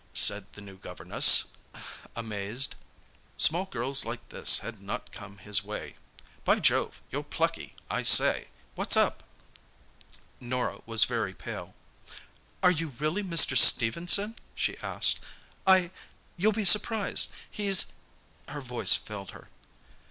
[0.15, 1.49] said the new "governess"
[2.15, 2.73] amazed.
[3.37, 5.95] Small girls like this had not come his way.
[6.43, 7.75] "By Jove, you're plucky!
[7.87, 9.21] I say, what's up?"
[10.39, 11.75] Norah was very pale.
[12.63, 13.55] "Are you really Mr.
[13.55, 15.19] Stephenson?" she asked.
[15.67, 15.91] "I...
[16.35, 17.31] You'll be surprised....
[17.51, 17.93] He's..."
[18.47, 19.49] Her voice failed her.